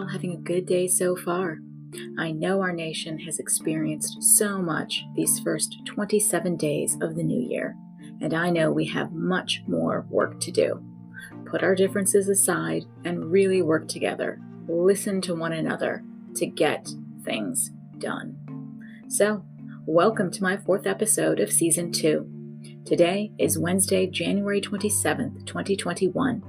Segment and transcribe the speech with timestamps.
[0.00, 1.58] All having a good day so far.
[2.18, 7.38] I know our nation has experienced so much these first 27 days of the new
[7.38, 7.76] year,
[8.22, 10.82] and I know we have much more work to do.
[11.44, 16.02] Put our differences aside and really work together, listen to one another
[16.36, 16.88] to get
[17.22, 18.38] things done.
[19.08, 19.44] So,
[19.84, 22.26] welcome to my fourth episode of season two.
[22.86, 26.42] Today is Wednesday, January 27th, 2021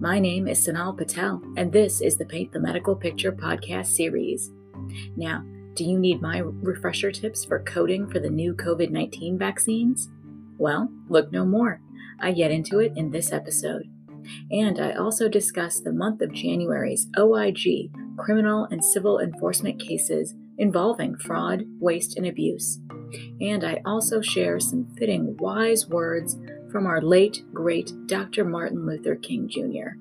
[0.00, 4.52] my name is Sonal Patel, and this is the Paint the Medical Picture podcast series.
[5.16, 5.42] Now,
[5.74, 10.10] do you need my refresher tips for coding for the new COVID 19 vaccines?
[10.58, 11.80] Well, look no more.
[12.20, 13.84] I get into it in this episode.
[14.50, 21.16] And I also discuss the month of January's OIG criminal and civil enforcement cases involving
[21.16, 22.80] fraud, waste, and abuse.
[23.40, 26.36] And I also share some fitting wise words
[26.76, 28.44] from our late, great Dr.
[28.44, 29.96] Martin Luther King Jr.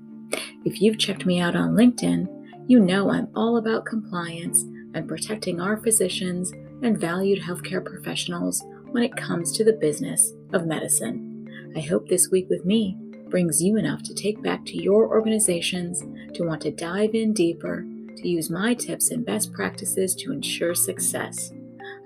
[0.65, 2.27] If you've checked me out on LinkedIn,
[2.67, 9.03] you know I'm all about compliance and protecting our physicians and valued healthcare professionals when
[9.03, 11.47] it comes to the business of medicine.
[11.77, 12.97] I hope this week with me
[13.29, 16.03] brings you enough to take back to your organizations,
[16.33, 17.85] to want to dive in deeper,
[18.17, 21.53] to use my tips and best practices to ensure success.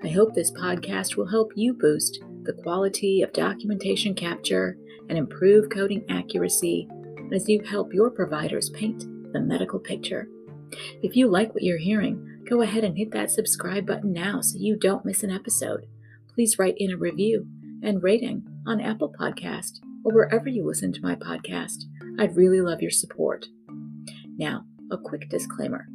[0.04, 4.76] I hope this podcast will help you boost the quality of documentation capture
[5.08, 6.88] and improve coding accuracy
[7.32, 10.28] as you help your providers paint the medical picture.
[11.02, 14.58] If you like what you're hearing, go ahead and hit that subscribe button now so
[14.58, 15.86] you don't miss an episode.
[16.34, 17.46] Please write in a review
[17.82, 21.84] and rating on Apple Podcast or wherever you listen to my podcast.
[22.18, 23.46] I'd really love your support.
[24.36, 25.86] Now, a quick disclaimer.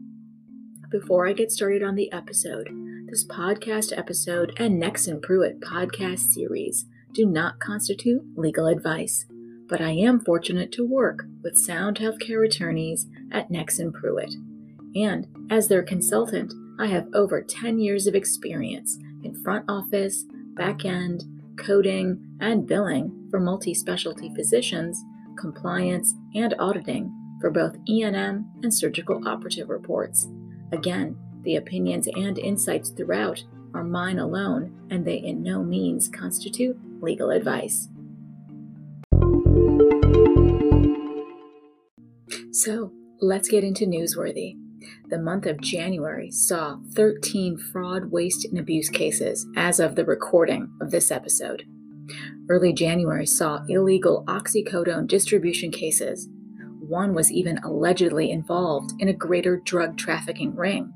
[0.92, 2.70] Before I get started on the episode,
[3.08, 9.26] this podcast episode and Nexsen Pruet podcast series do not constitute legal advice,
[9.68, 14.34] but I am fortunate to work with sound healthcare attorneys at Nexsen Pruet.
[14.96, 20.26] And as their consultant, I have over 10 years of experience in front office,
[20.56, 21.24] back end,
[21.58, 25.04] coding, and billing for multi specialty physicians,
[25.38, 30.28] compliance, and auditing for both E&M and surgical operative reports.
[30.72, 36.78] Again, the opinions and insights throughout are mine alone, and they in no means constitute
[37.02, 37.88] legal advice.
[42.52, 42.92] So,
[43.22, 44.58] let's get into newsworthy.
[45.10, 50.72] The month of January saw 13 fraud, waste, and abuse cases as of the recording
[50.82, 51.64] of this episode.
[52.50, 56.28] Early January saw illegal oxycodone distribution cases.
[56.80, 60.94] One was even allegedly involved in a greater drug trafficking ring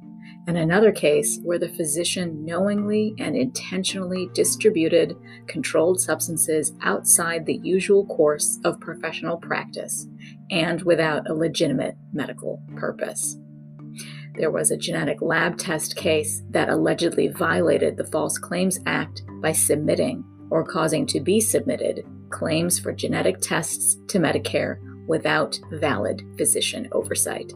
[0.49, 5.15] and another case where the physician knowingly and intentionally distributed
[5.45, 10.07] controlled substances outside the usual course of professional practice
[10.49, 13.37] and without a legitimate medical purpose.
[14.39, 19.51] There was a genetic lab test case that allegedly violated the False Claims Act by
[19.51, 26.89] submitting or causing to be submitted claims for genetic tests to Medicare without valid physician
[26.91, 27.53] oversight.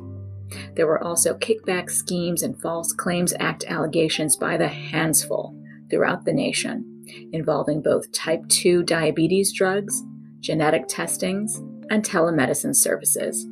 [0.76, 5.56] There were also kickback schemes and False Claims Act allegations by the handsful
[5.90, 10.04] throughout the nation, involving both type 2 diabetes drugs,
[10.40, 11.58] genetic testings,
[11.90, 13.46] and telemedicine services.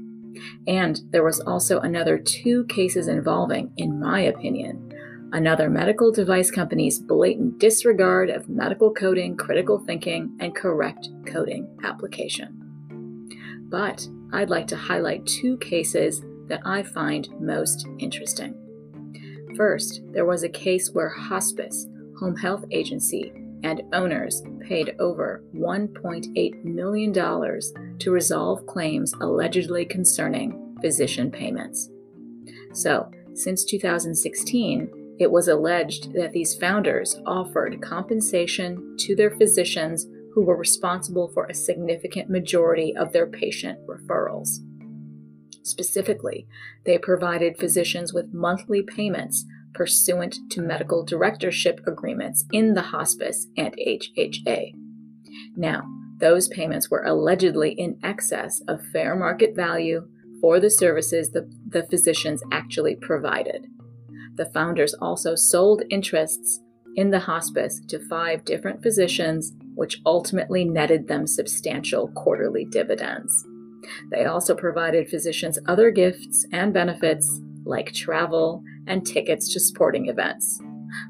[0.68, 4.92] And there was also another two cases involving, in my opinion,
[5.34, 12.58] another medical device company's blatant disregard of medical coding, critical thinking, and correct coding application.
[13.70, 16.22] But I'd like to highlight two cases
[16.52, 18.54] that I find most interesting.
[19.56, 21.88] First, there was a case where hospice,
[22.20, 23.32] home health agency,
[23.64, 31.90] and owners paid over $1.8 million to resolve claims allegedly concerning physician payments.
[32.74, 40.44] So, since 2016, it was alleged that these founders offered compensation to their physicians who
[40.44, 44.60] were responsible for a significant majority of their patient referrals.
[45.72, 46.48] Specifically,
[46.86, 53.74] they provided physicians with monthly payments pursuant to medical directorship agreements in the hospice and
[53.78, 54.74] HHA.
[55.56, 55.84] Now,
[56.18, 60.10] those payments were allegedly in excess of fair market value
[60.42, 63.68] for the services the, the physicians actually provided.
[64.36, 66.60] The founders also sold interests
[66.98, 73.46] in the hospice to five different physicians, which ultimately netted them substantial quarterly dividends.
[74.10, 80.62] They also provided physicians other gifts and benefits like travel and tickets to sporting events.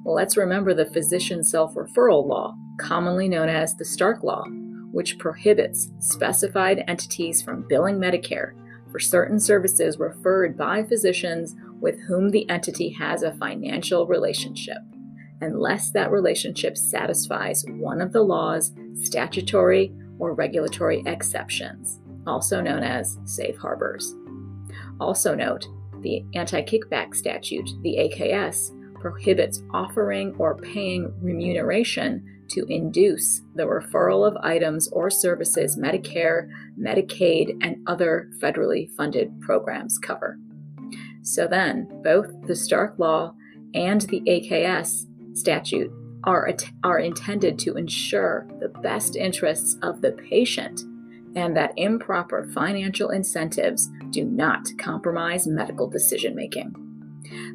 [0.06, 4.46] let's remember the physician self referral law, commonly known as the Stark Law,
[4.92, 8.54] which prohibits specified entities from billing Medicare
[8.92, 14.78] for certain services referred by physicians with whom the entity has a financial relationship,
[15.40, 23.18] unless that relationship satisfies one of the law's statutory or regulatory exceptions, also known as
[23.26, 24.16] safe harbors.
[25.00, 25.68] Also, note
[26.02, 34.28] the anti kickback statute, the AKS, prohibits offering or paying remuneration to induce the referral
[34.28, 40.38] of items or services Medicare, Medicaid, and other federally funded programs cover.
[41.24, 43.34] So then, both the Stark Law
[43.74, 45.92] and the AKS statute
[46.24, 46.54] are,
[46.84, 50.82] are intended to ensure the best interests of the patient
[51.36, 56.74] and that improper financial incentives do not compromise medical decision making.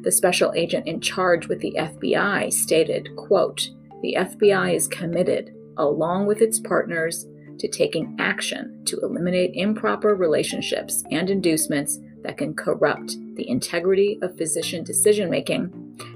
[0.01, 3.69] The special agent in charge with the FBI stated, quote,
[4.01, 7.27] "The FBI is committed, along with its partners,
[7.59, 14.37] to taking action to eliminate improper relationships and inducements that can corrupt the integrity of
[14.37, 15.71] physician decision making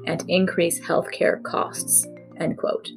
[0.05, 2.07] and increase healthcare costs."
[2.37, 2.89] End quote.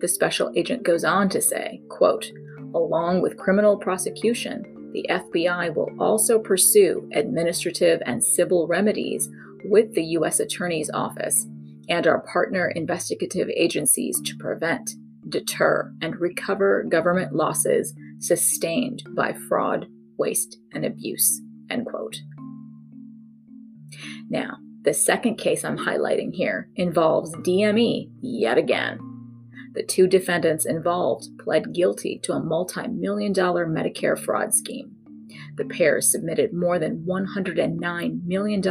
[0.00, 2.32] The special agent goes on to say, quote,
[2.76, 9.28] along with criminal prosecution, the FBI will also pursue administrative and civil remedies
[9.64, 10.40] with the U.S.
[10.40, 11.46] Attorney's Office
[11.88, 14.92] and our partner investigative agencies to prevent,
[15.28, 19.86] deter, and recover government losses sustained by fraud,
[20.18, 21.40] waste, and abuse.
[21.70, 22.16] End quote.
[24.28, 28.98] Now, the second case I'm highlighting here involves DME yet again.
[29.76, 34.96] The two defendants involved pled guilty to a multi million dollar Medicare fraud scheme.
[35.58, 38.62] The pair submitted more than $109 million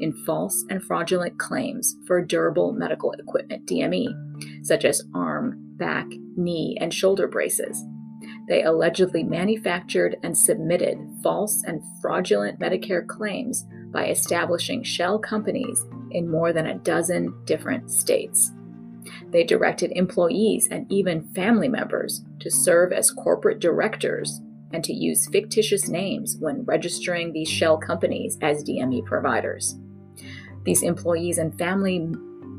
[0.00, 6.06] in false and fraudulent claims for durable medical equipment DME, such as arm, back,
[6.36, 7.84] knee, and shoulder braces.
[8.48, 16.28] They allegedly manufactured and submitted false and fraudulent Medicare claims by establishing shell companies in
[16.28, 18.50] more than a dozen different states.
[19.30, 24.40] They directed employees and even family members to serve as corporate directors
[24.72, 29.78] and to use fictitious names when registering these shell companies as DME providers.
[30.64, 32.08] These employees and family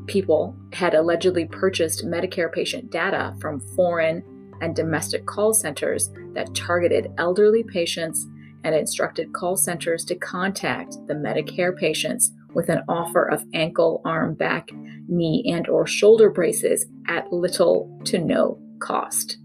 [0.06, 4.22] people had allegedly purchased Medicare patient data from foreign
[4.60, 8.26] and domestic call centers that targeted elderly patients
[8.64, 14.34] and instructed call centers to contact the Medicare patients with an offer of ankle, arm,
[14.34, 14.70] back,
[15.08, 19.38] knee, and or shoulder braces at little to no cost.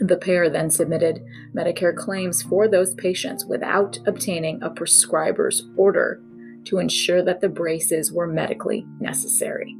[0.00, 1.24] The pair then submitted
[1.54, 6.20] Medicare claims for those patients without obtaining a prescriber's order
[6.64, 9.74] to ensure that the braces were medically necessary.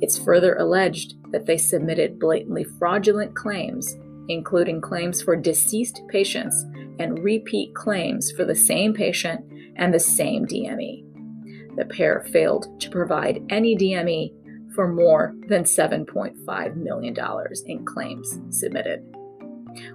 [0.00, 3.96] It's further alleged that they submitted blatantly fraudulent claims,
[4.28, 6.66] including claims for deceased patients
[6.98, 9.44] and repeat claims for the same patient
[9.76, 11.09] and the same DME
[11.76, 14.32] the pair failed to provide any DME
[14.74, 17.16] for more than $7.5 million
[17.66, 19.04] in claims submitted.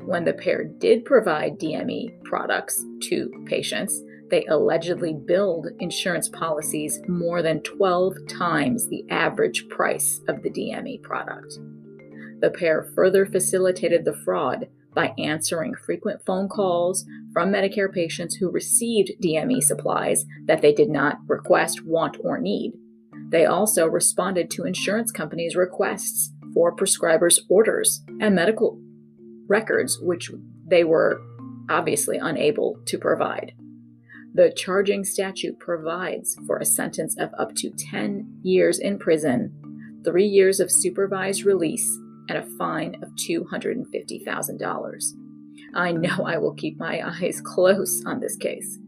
[0.05, 7.41] When the pair did provide DME products to patients, they allegedly billed insurance policies more
[7.41, 11.59] than 12 times the average price of the DME product.
[12.41, 18.49] The pair further facilitated the fraud by answering frequent phone calls from Medicare patients who
[18.49, 22.71] received DME supplies that they did not request, want, or need.
[23.29, 28.79] They also responded to insurance companies' requests for prescribers' orders and medical
[29.47, 30.31] records, which
[30.65, 31.21] they were
[31.69, 33.53] obviously unable to provide.
[34.33, 40.25] The charging statute provides for a sentence of up to 10 years in prison, three
[40.25, 41.99] years of supervised release,
[42.29, 45.13] and a fine of $250,000.
[45.73, 48.79] I know I will keep my eyes close on this case.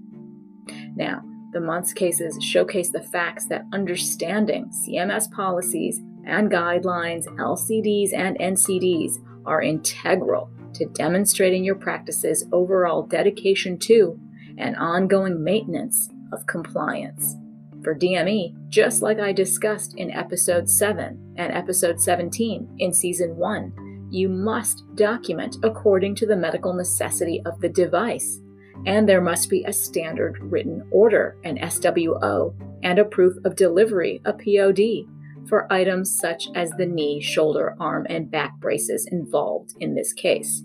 [0.96, 1.22] Now,
[1.54, 9.14] the month's cases showcase the facts that understanding CMS policies and guidelines, LCDs, and NCDs
[9.46, 14.20] are integral to demonstrating your practice's overall dedication to
[14.58, 17.36] and ongoing maintenance of compliance
[17.88, 24.10] for DME, just like I discussed in episode 7 and episode 17 in season 1.
[24.12, 28.42] You must document according to the medical necessity of the device,
[28.86, 32.54] and there must be a standard written order, an SWO,
[32.84, 35.08] and a proof of delivery, a POD,
[35.48, 40.62] for items such as the knee, shoulder, arm, and back braces involved in this case.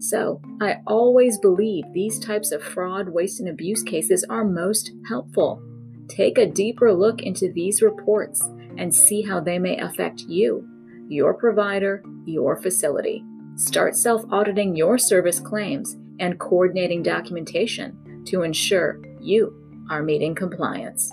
[0.00, 5.62] So, I always believe these types of fraud, waste, and abuse cases are most helpful.
[6.08, 8.40] Take a deeper look into these reports
[8.78, 10.66] and see how they may affect you,
[11.08, 13.24] your provider, your facility.
[13.56, 21.10] Start self auditing your service claims and coordinating documentation to ensure you are meeting compliance.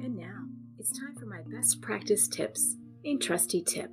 [0.00, 0.44] And now
[0.78, 3.90] it's time for my best practice tips in Trusty Tip.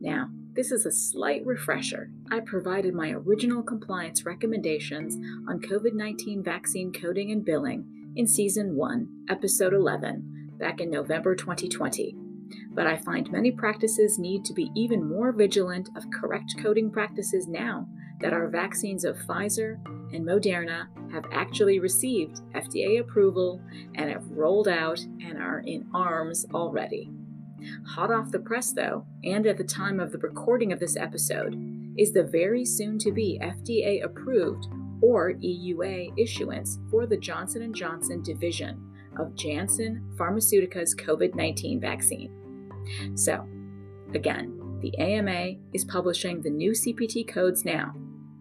[0.00, 0.30] Now,
[0.60, 2.10] this is a slight refresher.
[2.30, 5.16] I provided my original compliance recommendations
[5.48, 11.34] on COVID 19 vaccine coding and billing in Season 1, Episode 11, back in November
[11.34, 12.14] 2020.
[12.74, 17.48] But I find many practices need to be even more vigilant of correct coding practices
[17.48, 17.88] now
[18.20, 23.62] that our vaccines of Pfizer and Moderna have actually received FDA approval
[23.94, 27.10] and have rolled out and are in arms already.
[27.86, 31.56] Hot off the press, though, and at the time of the recording of this episode,
[31.98, 34.66] is the very soon to be FDA approved
[35.02, 38.86] or EUA issuance for the Johnson & Johnson division
[39.18, 42.30] of Janssen Pharmaceuticas COVID-19 vaccine.
[43.14, 43.46] So,
[44.14, 47.94] again, the AMA is publishing the new CPT codes now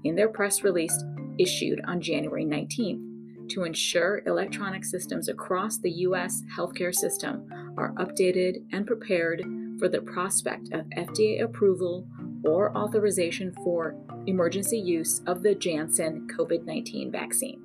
[0.03, 0.97] in their press release
[1.37, 6.43] issued on January 19th to ensure electronic systems across the U.S.
[6.55, 7.47] healthcare system
[7.79, 9.41] are updated and prepared
[9.79, 12.05] for the prospect of FDA approval
[12.43, 13.95] or authorization for
[14.27, 17.61] emergency use of the Janssen COVID 19 vaccine.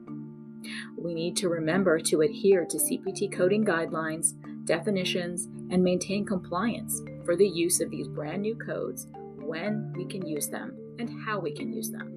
[0.97, 7.35] We need to remember to adhere to CPT coding guidelines, definitions, and maintain compliance for
[7.35, 11.53] the use of these brand new codes when we can use them and how we
[11.53, 12.15] can use them.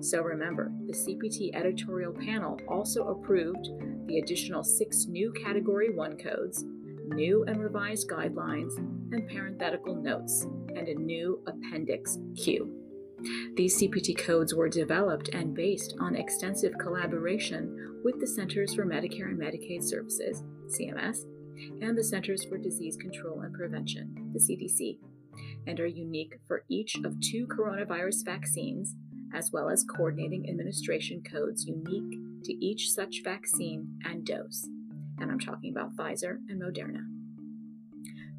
[0.00, 3.70] So remember, the CPT editorial panel also approved
[4.06, 6.64] the additional six new Category 1 codes,
[7.10, 8.76] new and revised guidelines,
[9.12, 12.76] and parenthetical notes, and a new Appendix Q.
[13.54, 19.28] These CPT codes were developed and based on extensive collaboration with the Centers for Medicare
[19.28, 21.26] and Medicaid Services, CMS,
[21.82, 24.98] and the Centers for Disease Control and Prevention, the CDC,
[25.66, 28.96] and are unique for each of two coronavirus vaccines
[29.34, 34.66] as well as coordinating administration codes unique to each such vaccine and dose.
[35.20, 37.04] And I'm talking about Pfizer and Moderna.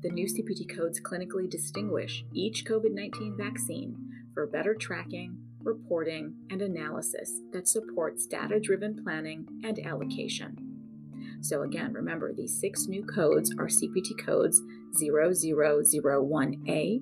[0.02, 3.96] The new CPT codes clinically distinguish each COVID 19 vaccine
[4.34, 10.58] for better tracking, reporting, and analysis that supports data driven planning and allocation.
[11.42, 14.60] So, again, remember these six new codes are CPT codes
[15.02, 17.02] 0001A,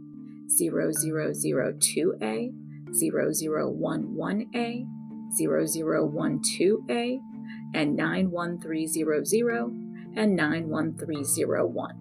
[0.59, 2.51] 0002A,
[2.89, 4.86] 0011A,
[5.39, 7.19] 0012A,
[7.74, 9.72] and 91300
[10.15, 11.96] and 91301.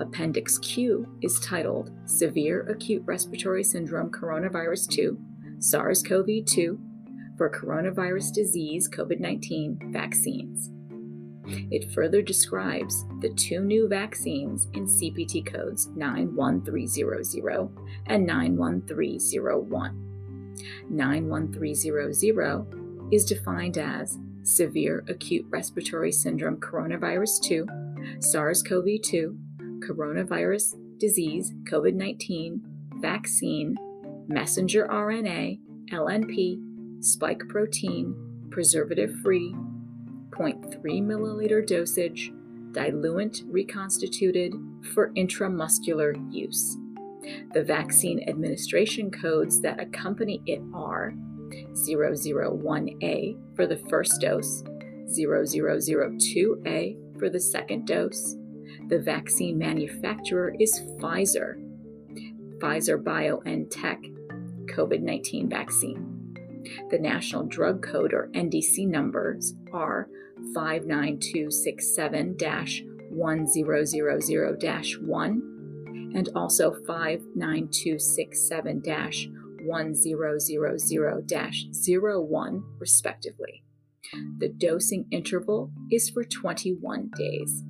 [0.00, 5.18] Appendix Q is titled Severe Acute Respiratory Syndrome Coronavirus 2,
[5.58, 6.80] SARS CoV 2,
[7.36, 10.70] for Coronavirus Disease COVID 19 Vaccines.
[11.70, 17.70] It further describes the two new vaccines in CPT codes 91300
[18.06, 20.04] and 91301.
[20.90, 27.66] 91300 is defined as severe acute respiratory syndrome coronavirus 2,
[28.20, 29.38] SARS CoV 2,
[29.86, 32.62] coronavirus disease COVID 19,
[33.00, 33.76] vaccine,
[34.26, 35.60] messenger RNA,
[35.92, 38.14] LNP, spike protein,
[38.50, 39.54] preservative free,
[40.30, 42.32] 0.3 milliliter dosage,
[42.72, 44.54] diluent reconstituted
[44.94, 46.76] for intramuscular use.
[47.52, 51.14] The vaccine administration codes that accompany it are
[51.72, 54.62] 001A for the first dose,
[55.16, 58.36] 0002A for the second dose.
[58.88, 61.54] The vaccine manufacturer is Pfizer,
[62.58, 64.14] Pfizer BioNTech
[64.74, 66.04] COVID 19 vaccine.
[66.90, 70.10] The National Drug Code or NDC numbers are
[70.54, 72.36] 59267
[73.10, 75.42] 1000 1
[76.14, 78.82] and also 59267
[79.68, 80.16] 1000
[82.30, 83.62] 01, respectively.
[84.38, 87.62] The dosing interval is for 21 days.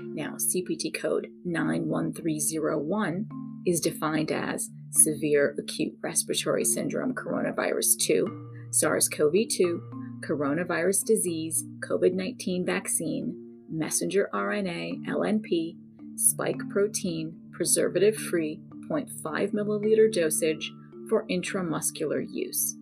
[0.00, 3.28] Now, CPT code 91301
[3.66, 9.82] is defined as severe acute respiratory syndrome coronavirus 2, SARS CoV 2,
[10.22, 13.34] coronavirus disease, COVID 19 vaccine,
[13.70, 15.76] messenger RNA, LNP,
[16.16, 18.60] spike protein, preservative free,
[18.92, 20.72] 0.5 milliliter dosage
[21.08, 22.76] for intramuscular use.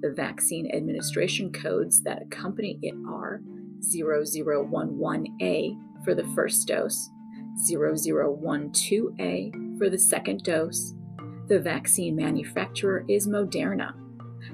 [0.00, 3.40] The vaccine administration codes that accompany it are
[3.80, 7.10] 0011A for the first dose,
[7.68, 10.94] 0012A for the second dose,
[11.48, 13.92] the vaccine manufacturer is Moderna.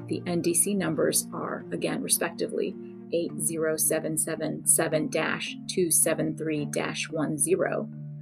[0.09, 2.75] The NDC numbers are, again, respectively,
[3.13, 6.95] 80777 273 10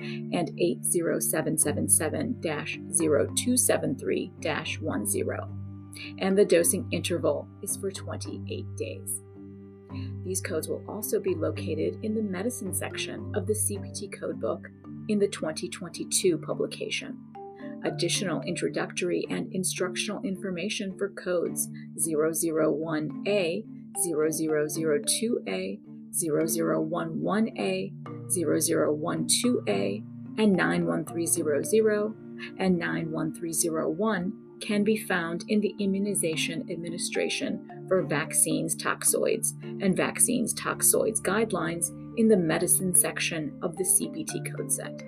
[0.00, 4.66] and 80777 0273 10.
[6.18, 9.22] And the dosing interval is for 28 days.
[10.24, 14.66] These codes will also be located in the medicine section of the CPT codebook
[15.08, 17.16] in the 2022 publication.
[17.84, 23.64] Additional introductory and instructional information for codes 001A,
[24.04, 25.80] 0002A,
[26.22, 27.92] 0011A,
[28.28, 30.04] 0012A,
[30.38, 32.14] and 91300
[32.58, 41.20] and 91301 can be found in the Immunization Administration for Vaccines Toxoids and Vaccines Toxoids
[41.20, 45.02] Guidelines in the Medicine section of the CPT code set.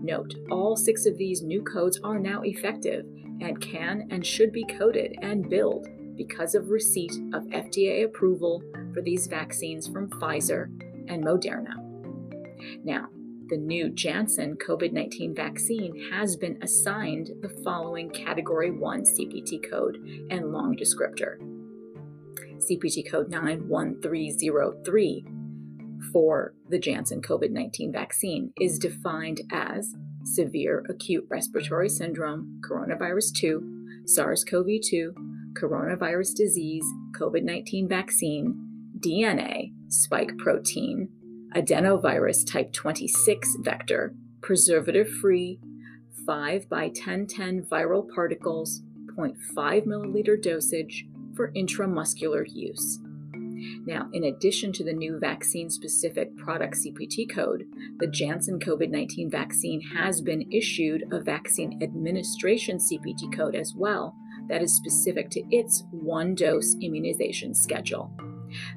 [0.00, 3.06] Note, all six of these new codes are now effective
[3.40, 9.02] and can and should be coded and billed because of receipt of FDA approval for
[9.02, 10.66] these vaccines from Pfizer
[11.08, 11.74] and Moderna.
[12.84, 13.08] Now,
[13.48, 19.98] the new Janssen COVID 19 vaccine has been assigned the following Category 1 CPT code
[20.30, 21.36] and long descriptor
[22.62, 25.26] CPT code 91303
[26.12, 34.02] for the Janssen COVID 19 vaccine is defined as severe acute respiratory syndrome, coronavirus 2,
[34.06, 35.14] SARS CoV 2,
[35.54, 36.84] coronavirus disease,
[37.18, 38.56] COVID 19 vaccine,
[38.98, 41.08] DNA, spike protein,
[41.54, 45.60] adenovirus type 26 vector, preservative free,
[46.26, 48.82] 5 by 1010 viral particles,
[49.16, 52.98] 0.5 milliliter dosage for intramuscular use.
[53.86, 57.64] Now, in addition to the new vaccine specific product CPT code,
[57.98, 64.16] the Janssen COVID 19 vaccine has been issued a vaccine administration CPT code as well
[64.48, 68.12] that is specific to its one dose immunization schedule.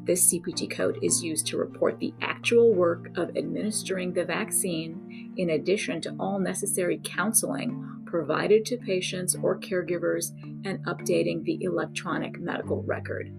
[0.03, 5.49] This CPT code is used to report the actual work of administering the vaccine, in
[5.49, 10.31] addition to all necessary counseling provided to patients or caregivers
[10.65, 13.33] and updating the electronic medical record.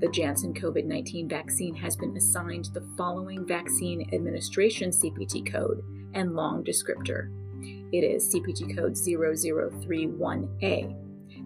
[0.00, 5.82] The Janssen COVID 19 vaccine has been assigned the following vaccine administration CPT code
[6.14, 7.30] and long descriptor.
[7.92, 10.94] It is CPT code 0031A,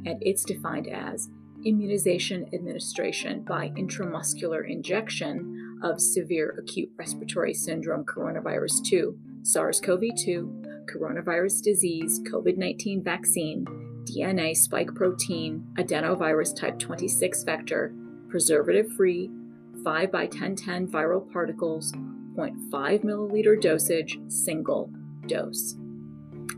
[0.05, 1.29] and it's defined as
[1.65, 10.63] immunization administration by intramuscular injection of severe acute respiratory syndrome coronavirus 2, SARS CoV 2,
[10.87, 13.65] coronavirus disease, COVID 19 vaccine,
[14.05, 17.95] DNA spike protein, adenovirus type 26 vector,
[18.29, 19.31] preservative free,
[19.85, 21.93] 5 by 1010 viral particles,
[22.37, 24.91] 0.5 milliliter dosage, single
[25.27, 25.77] dose.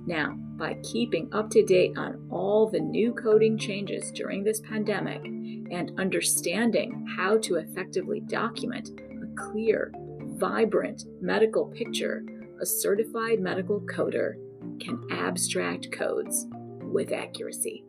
[0.08, 5.22] Now, by keeping up to date on all the new coding changes during this pandemic
[5.22, 9.92] and understanding how to effectively document a clear,
[10.38, 12.24] vibrant medical picture,
[12.58, 14.36] a certified medical coder
[14.80, 16.46] can abstract codes
[16.80, 17.84] with accuracy.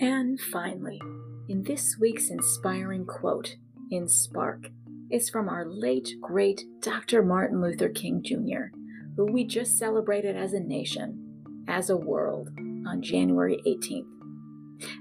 [0.00, 1.00] And finally,
[1.48, 3.58] in this week's inspiring quote
[3.92, 4.66] in Spark,
[5.12, 7.22] is from our late, great Dr.
[7.22, 8.74] Martin Luther King Jr.,
[9.16, 12.48] who we just celebrated as a nation, as a world,
[12.86, 14.06] on January 18th.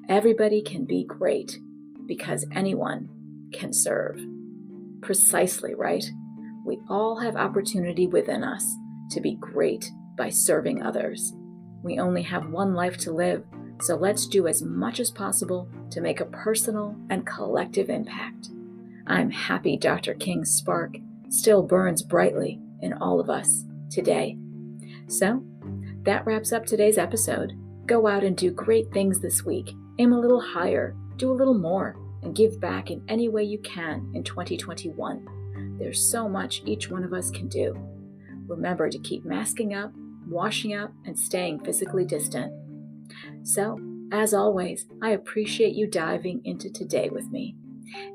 [0.09, 1.57] Everybody can be great
[2.05, 3.09] because anyone
[3.53, 4.19] can serve.
[5.01, 6.03] Precisely right.
[6.65, 8.65] We all have opportunity within us
[9.11, 11.33] to be great by serving others.
[11.83, 13.45] We only have one life to live,
[13.79, 18.49] so let's do as much as possible to make a personal and collective impact.
[19.11, 20.13] I'm happy Dr.
[20.13, 20.95] King's spark
[21.27, 24.37] still burns brightly in all of us today.
[25.09, 25.43] So,
[26.03, 27.51] that wraps up today's episode.
[27.85, 29.73] Go out and do great things this week.
[29.99, 33.59] Aim a little higher, do a little more, and give back in any way you
[33.59, 35.75] can in 2021.
[35.77, 37.75] There's so much each one of us can do.
[38.47, 39.91] Remember to keep masking up,
[40.25, 42.53] washing up, and staying physically distant.
[43.43, 43.77] So,
[44.13, 47.57] as always, I appreciate you diving into today with me.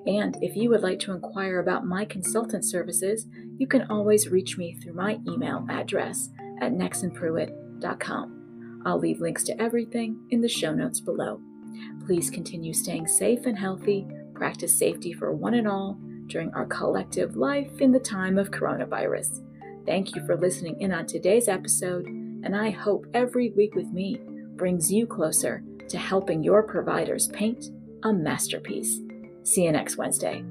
[0.07, 3.27] And if you would like to inquire about my consultant services,
[3.59, 8.83] you can always reach me through my email address at nexsenpruet.com.
[8.87, 11.41] I'll leave links to everything in the show notes below.
[12.07, 17.37] Please continue staying safe and healthy, practice safety for one and all during our collective
[17.37, 19.43] life in the time of coronavirus.
[19.87, 24.21] Thank you for listening in on today's episode, and I hope every week with me
[24.57, 27.67] brings you closer to helping your providers paint
[28.03, 29.01] a masterpiece.
[29.47, 30.45] See you next Wednesday.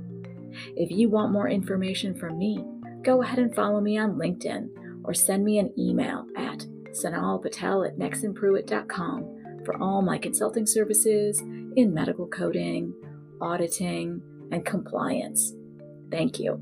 [0.77, 2.63] If you want more information from me,
[3.03, 4.69] go ahead and follow me on LinkedIn
[5.03, 11.41] or send me an email at sonalpatel at nexsenpruet.com for all my consulting services
[11.75, 12.93] in medical coding,
[13.41, 14.21] auditing,
[14.53, 15.53] and compliance.
[16.09, 16.61] Thank you.